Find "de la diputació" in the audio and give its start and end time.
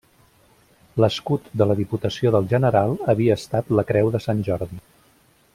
1.61-2.33